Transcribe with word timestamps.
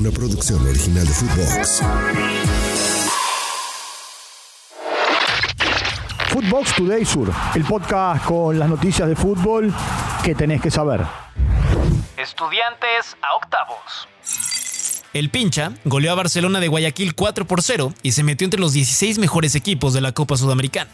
una 0.00 0.10
producción 0.10 0.66
original 0.66 1.06
de 1.06 1.12
Footbox. 1.12 1.82
Footbox 6.28 6.74
Today 6.74 7.04
Sur, 7.04 7.30
el 7.54 7.64
podcast 7.64 8.24
con 8.24 8.58
las 8.58 8.70
noticias 8.70 9.06
de 9.06 9.14
fútbol 9.14 9.74
que 10.24 10.34
tenés 10.34 10.62
que 10.62 10.70
saber. 10.70 11.02
Estudiantes 12.16 13.14
a 13.20 13.36
octavos. 13.36 14.08
El 15.12 15.28
pincha 15.28 15.74
goleó 15.84 16.12
a 16.12 16.14
Barcelona 16.14 16.60
de 16.60 16.68
Guayaquil 16.68 17.14
4 17.14 17.44
por 17.44 17.60
0 17.60 17.92
y 18.02 18.12
se 18.12 18.22
metió 18.22 18.46
entre 18.46 18.60
los 18.60 18.72
16 18.72 19.18
mejores 19.18 19.54
equipos 19.54 19.92
de 19.92 20.00
la 20.00 20.12
Copa 20.12 20.38
Sudamericana. 20.38 20.90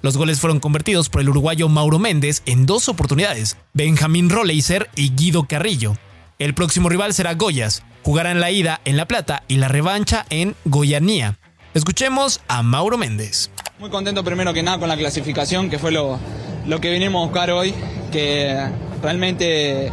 Los 0.00 0.16
goles 0.16 0.40
fueron 0.40 0.60
convertidos 0.60 1.10
por 1.10 1.20
el 1.20 1.28
uruguayo 1.28 1.68
Mauro 1.68 1.98
Méndez 1.98 2.42
en 2.46 2.64
dos 2.64 2.88
oportunidades, 2.88 3.58
Benjamín 3.74 4.30
Roleiser 4.30 4.88
y 4.96 5.10
Guido 5.10 5.46
Carrillo. 5.46 5.98
El 6.38 6.54
próximo 6.54 6.88
rival 6.88 7.14
será 7.14 7.34
Goyas, 7.34 7.82
jugarán 8.02 8.40
la 8.40 8.50
ida 8.50 8.80
en 8.84 8.96
La 8.96 9.06
Plata 9.06 9.42
y 9.48 9.56
la 9.56 9.68
revancha 9.68 10.26
en 10.30 10.54
Goyanía. 10.64 11.38
Escuchemos 11.74 12.40
a 12.48 12.62
Mauro 12.62 12.98
Méndez. 12.98 13.50
Muy 13.78 13.90
contento 13.90 14.22
primero 14.24 14.52
que 14.52 14.62
nada 14.62 14.78
con 14.78 14.88
la 14.88 14.96
clasificación, 14.96 15.70
que 15.70 15.78
fue 15.78 15.92
lo, 15.92 16.18
lo 16.66 16.80
que 16.80 16.90
vinimos 16.90 17.20
a 17.22 17.24
buscar 17.26 17.50
hoy, 17.50 17.74
que 18.12 18.54
realmente 19.02 19.90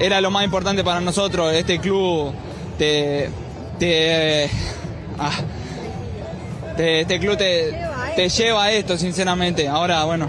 era 0.00 0.20
lo 0.20 0.30
más 0.30 0.44
importante 0.44 0.82
para 0.84 1.00
nosotros. 1.00 1.52
Este 1.54 1.78
club 1.80 2.32
te, 2.78 3.30
te, 3.78 4.50
ah, 5.18 5.32
te- 6.76 7.00
este 7.02 7.18
club 7.20 7.36
te, 7.36 7.76
te 8.16 8.28
lleva 8.28 8.64
a 8.64 8.72
esto, 8.72 8.96
sinceramente. 8.98 9.66
Ahora, 9.68 10.04
bueno, 10.04 10.28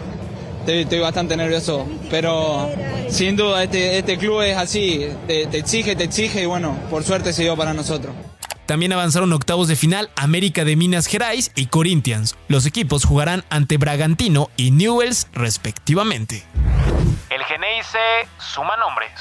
estoy, 0.66 0.82
estoy 0.82 1.00
bastante 1.00 1.38
nervioso, 1.38 1.88
pero 2.10 2.70
sin 3.10 3.36
duda 3.36 3.64
este, 3.64 4.00
este 4.00 4.18
club 4.18 4.42
es 4.42 4.58
así, 4.58 5.08
te, 5.28 5.46
te 5.46 5.60
exige, 5.60 5.96
te 5.96 6.04
exige 6.04 6.42
y 6.42 6.46
bueno, 6.46 6.78
por 6.90 7.04
suerte 7.04 7.32
se 7.34 7.44
dio 7.44 7.56
para 7.56 7.74
nosotros. 7.74 8.14
También 8.66 8.92
avanzaron 8.94 9.32
octavos 9.32 9.68
de 9.68 9.76
final 9.76 10.10
América 10.16 10.66
de 10.66 10.76
Minas 10.76 11.06
Gerais 11.06 11.52
y 11.56 11.68
Corinthians. 11.68 12.36
Los 12.48 12.66
equipos 12.66 13.06
jugarán 13.06 13.44
ante 13.52 13.78
Bragantino 13.78 14.50
y 14.58 14.72
Newells 14.72 15.28
respectivamente. 15.34 16.44
El 17.30 17.44
Geneise 17.44 18.28
suma 18.40 18.76
nombres. 18.78 19.12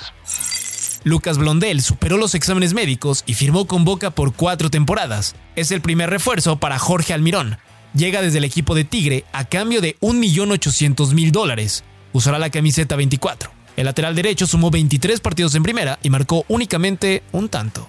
Lucas 1.04 1.36
Blondel 1.36 1.82
superó 1.82 2.16
los 2.16 2.34
exámenes 2.34 2.72
médicos 2.72 3.22
y 3.26 3.34
firmó 3.34 3.66
con 3.66 3.84
Boca 3.84 4.10
por 4.10 4.32
cuatro 4.32 4.70
temporadas. 4.70 5.36
Es 5.56 5.70
el 5.70 5.82
primer 5.82 6.08
refuerzo 6.08 6.56
para 6.56 6.78
Jorge 6.78 7.12
Almirón. 7.12 7.58
Llega 7.94 8.22
desde 8.22 8.38
el 8.38 8.44
equipo 8.44 8.74
de 8.74 8.82
Tigre 8.82 9.24
a 9.32 9.44
cambio 9.44 9.80
de 9.80 9.96
1.800.000 10.00 11.30
dólares. 11.30 11.84
Usará 12.12 12.40
la 12.40 12.50
camiseta 12.50 12.96
24. 12.96 13.50
El 13.76 13.84
lateral 13.84 14.16
derecho 14.16 14.48
sumó 14.48 14.70
23 14.70 15.20
partidos 15.20 15.54
en 15.54 15.62
primera 15.62 16.00
y 16.02 16.10
marcó 16.10 16.44
únicamente 16.48 17.22
un 17.30 17.48
tanto. 17.48 17.88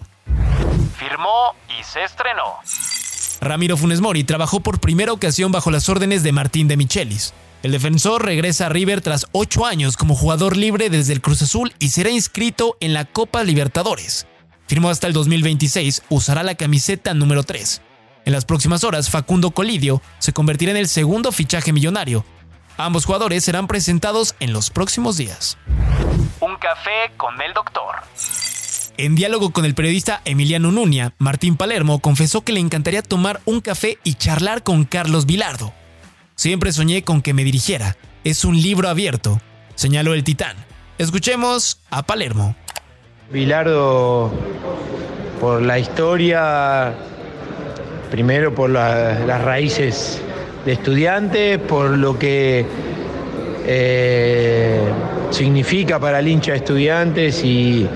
Firmó 0.98 1.56
y 1.80 1.84
se 1.84 2.04
estrenó. 2.04 2.54
Ramiro 3.42 3.78
Funes 3.78 4.00
Mori 4.00 4.24
trabajó 4.24 4.60
por 4.60 4.80
primera 4.80 5.12
ocasión 5.12 5.52
bajo 5.52 5.72
las 5.72 5.90
órdenes 5.90 6.22
de 6.22 6.32
Martín 6.32 6.68
de 6.68 6.78
Michelis. 6.78 7.34
El 7.64 7.72
defensor 7.72 8.24
regresa 8.24 8.68
a 8.68 8.70
River 8.70 9.02
tras 9.02 9.26
ocho 9.32 9.66
años 9.66 9.98
como 9.98 10.16
jugador 10.16 10.56
libre 10.56 10.92
desde 10.92 11.14
el 11.14 11.22
Cruz 11.22 11.42
Azul 11.42 11.74
y 11.80 11.90
será 11.90 12.12
inscrito 12.12 12.78
en 12.80 12.94
la 12.94 13.06
Copa 13.06 13.44
Libertadores. 13.44 14.28
Firmó 14.68 14.90
hasta 14.90 15.08
el 15.08 15.14
2026, 15.14 16.04
usará 16.10 16.44
la 16.44 16.54
camiseta 16.56 17.16
número 17.16 17.42
3. 17.42 17.82
En 18.26 18.34
las 18.34 18.44
próximas 18.44 18.84
horas, 18.84 19.12
Facundo 19.12 19.52
Colidio 19.52 20.02
se 20.18 20.34
convertirá 20.34 20.72
en 20.72 20.78
el 20.78 20.88
segundo 20.88 21.32
fichaje 21.32 21.72
millonario. 21.72 22.26
Ambos 22.76 23.06
jugadores 23.06 23.44
serán 23.44 23.68
presentados 23.68 24.36
en 24.40 24.52
los 24.52 24.72
próximos 24.72 25.16
días. 25.16 25.58
Un 26.40 26.56
café 26.58 27.12
con 27.18 27.40
el 27.40 27.54
doctor. 27.54 27.96
En 28.98 29.16
diálogo 29.16 29.52
con 29.52 29.64
el 29.64 29.76
periodista 29.76 30.22
Emiliano 30.26 30.72
Nuña, 30.72 31.14
Martín 31.20 31.56
Palermo 31.56 32.00
confesó 32.00 32.42
que 32.42 32.52
le 32.52 32.60
encantaría 32.60 33.04
tomar 33.04 33.42
un 33.46 33.62
café 33.62 34.00
y 34.04 34.16
charlar 34.16 34.64
con 34.64 34.86
Carlos 34.86 35.28
Vilardo. 35.28 35.72
Siempre 36.36 36.72
soñé 36.72 37.04
con 37.04 37.22
que 37.22 37.34
me 37.34 37.44
dirigiera. 37.44 37.96
Es 38.24 38.44
un 38.44 38.60
libro 38.60 38.90
abierto, 38.90 39.40
señaló 39.76 40.16
el 40.16 40.24
titán. 40.24 40.58
Escuchemos 40.98 41.80
a 41.92 42.04
Palermo. 42.04 42.56
Bilardo, 43.30 44.32
por 45.40 45.62
la 45.62 45.78
historia, 45.78 46.96
primero 48.12 48.54
por 48.54 48.70
la- 48.70 49.20
las 49.26 49.42
raíces 49.44 50.22
de 50.66 50.74
estudiantes, 50.74 51.58
por 51.60 51.92
lo 51.92 52.18
que 52.18 52.66
eh, 53.68 54.80
significa 55.32 56.00
para 56.00 56.20
el 56.20 56.28
hincha 56.28 56.52
de 56.52 56.58
estudiantes 56.58 57.44
y, 57.44 57.88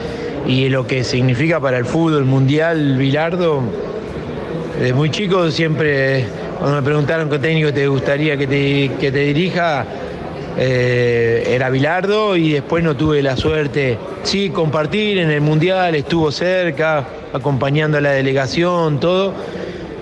y 0.48 0.70
lo 0.70 0.88
que 0.88 1.04
significa 1.04 1.60
para 1.60 1.78
el 1.78 1.86
fútbol 1.86 2.26
mundial, 2.26 2.98
Bilardo. 2.98 3.62
Desde 4.80 4.94
muy 4.94 5.10
chico 5.12 5.50
siempre, 5.52 6.26
cuando 6.58 6.78
me 6.78 6.82
preguntaron 6.84 7.30
qué 7.30 7.40
técnico 7.40 7.74
te 7.74 7.88
gustaría 7.88 8.38
que 8.38 8.48
te, 8.48 8.92
que 9.00 9.12
te 9.12 9.20
dirija, 9.20 9.86
eh, 10.58 11.44
era 11.50 11.70
Bilardo 11.70 12.36
y 12.36 12.54
después 12.54 12.84
no 12.84 12.96
tuve 12.96 13.22
la 13.22 13.36
suerte, 13.38 13.98
sí, 14.24 14.50
compartir 14.50 15.20
en 15.20 15.30
el 15.32 15.42
Mundial, 15.42 15.96
estuvo 15.96 16.32
cerca, 16.32 17.06
acompañando 17.34 17.98
a 17.98 18.02
la 18.02 18.12
delegación, 18.12 19.00
todo, 19.00 19.34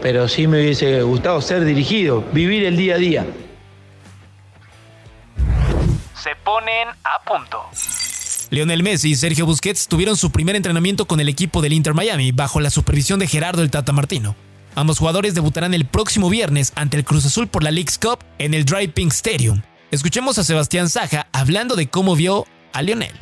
pero 0.02 0.28
sí 0.28 0.48
me 0.48 0.62
hubiese 0.62 1.02
gustado 1.02 1.42
ser 1.42 1.66
dirigido, 1.66 2.24
vivir 2.34 2.64
el 2.66 2.78
día 2.78 2.96
a 2.96 2.98
día. 2.98 3.26
Se 6.16 6.36
ponen 6.44 6.90
a 7.04 7.24
punto. 7.26 7.64
Lionel 8.50 8.84
Messi 8.84 9.12
y 9.12 9.16
Sergio 9.16 9.46
Busquets 9.46 9.88
tuvieron 9.88 10.16
su 10.16 10.32
primer 10.32 10.56
entrenamiento 10.56 11.06
con 11.06 11.20
el 11.20 11.30
equipo 11.30 11.62
del 11.62 11.74
Inter 11.74 11.94
Miami 11.94 12.32
bajo 12.32 12.60
la 12.60 12.70
supervisión 12.70 13.20
de 13.20 13.28
Gerardo 13.28 13.62
el 13.62 13.72
Tata 13.72 13.92
Martino. 13.92 14.36
Ambos 14.76 15.00
jugadores 15.00 15.34
debutarán 15.34 15.74
el 15.74 15.86
próximo 15.86 16.30
viernes 16.30 16.72
ante 16.76 16.98
el 16.98 17.04
Cruz 17.04 17.26
Azul 17.26 17.48
por 17.48 17.64
la 17.64 17.72
League's 17.72 17.98
Cup 17.98 18.20
en 18.38 18.54
el 18.54 18.64
Dry 18.64 18.88
Pink 18.88 19.12
Stadium. 19.12 19.62
Escuchemos 19.92 20.38
a 20.38 20.44
Sebastián 20.44 20.90
Saja 20.90 21.28
hablando 21.32 21.76
de 21.76 21.88
cómo 21.88 22.16
vio 22.16 22.46
a 22.74 22.82
Lionel. 22.82 23.14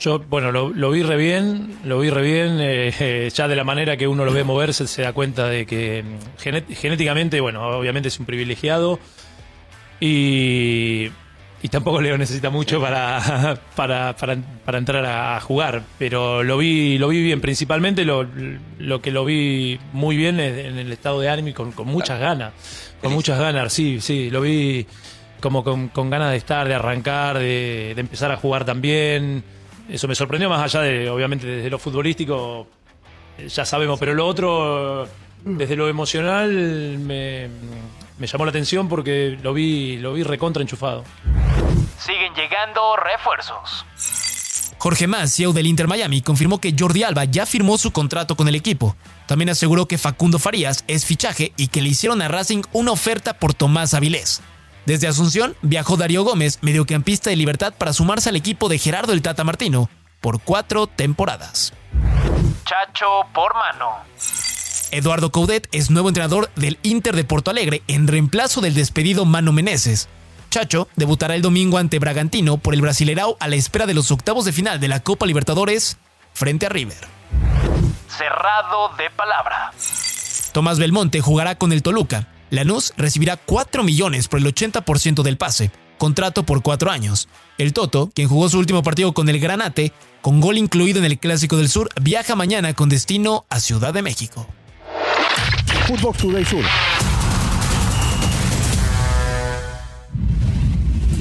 Yo, 0.00 0.20
bueno, 0.20 0.52
lo, 0.52 0.68
lo 0.68 0.92
vi 0.92 1.02
re 1.02 1.16
bien, 1.16 1.76
lo 1.84 1.98
vi 1.98 2.10
re 2.10 2.22
bien, 2.22 2.60
eh, 2.60 2.94
eh, 3.00 3.30
ya 3.34 3.48
de 3.48 3.56
la 3.56 3.64
manera 3.64 3.96
que 3.96 4.06
uno 4.06 4.24
lo 4.24 4.32
ve 4.32 4.44
moverse 4.44 4.86
se 4.86 5.02
da 5.02 5.12
cuenta 5.12 5.48
de 5.48 5.66
que 5.66 6.04
mm, 6.04 6.72
genéticamente, 6.74 7.40
bueno, 7.40 7.66
obviamente 7.66 8.08
es 8.08 8.20
un 8.20 8.26
privilegiado 8.26 9.00
y, 9.98 11.10
y 11.62 11.68
tampoco 11.68 12.00
Leo 12.00 12.16
necesita 12.16 12.48
mucho 12.48 12.80
para, 12.80 13.58
para, 13.76 14.14
para, 14.16 14.36
para 14.64 14.78
entrar 14.78 15.04
a 15.04 15.40
jugar, 15.40 15.82
pero 15.98 16.44
lo 16.44 16.58
vi, 16.58 16.96
lo 16.98 17.08
vi 17.08 17.20
bien, 17.20 17.40
principalmente 17.40 18.04
lo, 18.04 18.24
lo 18.78 19.02
que 19.02 19.10
lo 19.10 19.24
vi 19.24 19.80
muy 19.92 20.16
bien 20.16 20.38
es 20.38 20.64
en 20.64 20.78
el 20.78 20.92
estado 20.92 21.18
de 21.20 21.28
ánimo 21.28 21.48
y 21.48 21.52
con, 21.54 21.72
con 21.72 21.88
muchas 21.88 22.20
ganas, 22.20 22.52
con 23.02 23.12
muchas 23.12 23.40
ganas, 23.40 23.72
sí, 23.72 24.00
sí, 24.00 24.30
lo 24.30 24.42
vi 24.42 24.86
como 25.40 25.64
con, 25.64 25.88
con 25.88 26.08
ganas 26.08 26.30
de 26.30 26.36
estar, 26.36 26.68
de 26.68 26.74
arrancar, 26.74 27.40
de, 27.40 27.94
de 27.96 28.00
empezar 28.00 28.30
a 28.30 28.36
jugar 28.36 28.64
también. 28.64 29.42
Eso 29.88 30.06
me 30.06 30.14
sorprendió 30.14 30.48
más 30.48 30.62
allá 30.62 30.82
de, 30.82 31.08
obviamente, 31.08 31.46
desde 31.46 31.70
lo 31.70 31.78
futbolístico, 31.78 32.66
eh, 33.38 33.48
ya 33.48 33.64
sabemos, 33.64 33.98
pero 33.98 34.12
lo 34.14 34.26
otro, 34.26 35.08
desde 35.44 35.76
lo 35.76 35.88
emocional, 35.88 36.50
me, 36.98 37.48
me 38.18 38.26
llamó 38.26 38.44
la 38.44 38.50
atención 38.50 38.88
porque 38.88 39.38
lo 39.42 39.54
vi, 39.54 39.96
lo 39.96 40.12
vi 40.12 40.22
recontra 40.22 40.62
enchufado. 40.62 41.04
Siguen 41.98 42.34
llegando 42.34 42.96
refuerzos. 42.96 43.86
Jorge 44.78 45.08
Mas, 45.08 45.34
CEO 45.34 45.52
del 45.52 45.66
Inter 45.66 45.88
Miami, 45.88 46.22
confirmó 46.22 46.60
que 46.60 46.74
Jordi 46.78 47.02
Alba 47.02 47.24
ya 47.24 47.46
firmó 47.46 47.78
su 47.78 47.90
contrato 47.90 48.36
con 48.36 48.46
el 48.46 48.54
equipo. 48.54 48.96
También 49.26 49.50
aseguró 49.50 49.86
que 49.86 49.98
Facundo 49.98 50.38
Farías 50.38 50.84
es 50.86 51.04
fichaje 51.04 51.52
y 51.56 51.68
que 51.68 51.82
le 51.82 51.88
hicieron 51.88 52.22
a 52.22 52.28
Racing 52.28 52.62
una 52.72 52.92
oferta 52.92 53.34
por 53.34 53.54
Tomás 53.54 53.94
Avilés. 53.94 54.40
Desde 54.88 55.06
Asunción 55.06 55.54
viajó 55.60 55.98
Darío 55.98 56.24
Gómez, 56.24 56.60
mediocampista 56.62 57.28
de 57.28 57.36
Libertad, 57.36 57.74
para 57.76 57.92
sumarse 57.92 58.30
al 58.30 58.36
equipo 58.36 58.70
de 58.70 58.78
Gerardo 58.78 59.12
el 59.12 59.20
Tata 59.20 59.44
Martino 59.44 59.90
por 60.22 60.40
cuatro 60.40 60.86
temporadas. 60.86 61.74
Chacho 62.64 63.06
por 63.34 63.52
mano. 63.54 63.90
Eduardo 64.90 65.30
Coudet 65.30 65.68
es 65.72 65.90
nuevo 65.90 66.08
entrenador 66.08 66.50
del 66.56 66.78
Inter 66.82 67.14
de 67.14 67.24
Porto 67.24 67.50
Alegre 67.50 67.82
en 67.86 68.08
reemplazo 68.08 68.62
del 68.62 68.72
despedido 68.72 69.26
Mano 69.26 69.52
Meneses. 69.52 70.08
Chacho 70.48 70.88
debutará 70.96 71.34
el 71.34 71.42
domingo 71.42 71.76
ante 71.76 71.98
Bragantino 71.98 72.56
por 72.56 72.72
el 72.72 72.80
Brasilerao 72.80 73.36
a 73.40 73.48
la 73.48 73.56
espera 73.56 73.84
de 73.84 73.92
los 73.92 74.10
octavos 74.10 74.46
de 74.46 74.54
final 74.54 74.80
de 74.80 74.88
la 74.88 75.00
Copa 75.00 75.26
Libertadores 75.26 75.98
frente 76.32 76.64
a 76.64 76.70
River. 76.70 77.06
Cerrado 78.08 78.96
de 78.96 79.10
palabra. 79.10 79.70
Tomás 80.52 80.78
Belmonte 80.78 81.20
jugará 81.20 81.56
con 81.56 81.74
el 81.74 81.82
Toluca. 81.82 82.26
Lanús 82.50 82.92
recibirá 82.96 83.36
4 83.36 83.84
millones 83.84 84.28
por 84.28 84.40
el 84.40 84.46
80% 84.46 85.22
del 85.22 85.36
pase, 85.36 85.70
contrato 85.98 86.44
por 86.44 86.62
4 86.62 86.90
años. 86.90 87.28
El 87.58 87.72
Toto, 87.72 88.10
quien 88.14 88.28
jugó 88.28 88.48
su 88.48 88.58
último 88.58 88.82
partido 88.82 89.12
con 89.12 89.28
el 89.28 89.38
Granate, 89.40 89.92
con 90.22 90.40
gol 90.40 90.58
incluido 90.58 90.98
en 90.98 91.04
el 91.04 91.18
Clásico 91.18 91.56
del 91.56 91.68
Sur, 91.68 91.88
viaja 92.00 92.34
mañana 92.34 92.74
con 92.74 92.88
destino 92.88 93.44
a 93.50 93.60
Ciudad 93.60 93.92
de 93.92 94.02
México. 94.02 94.46
Footbox 95.86 96.18
Today 96.18 96.44
Sur. 96.44 96.64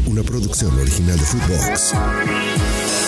Una 0.05 0.23
producción 0.23 0.77
original 0.79 1.17
de 1.17 1.25
Footbox. 1.25 3.06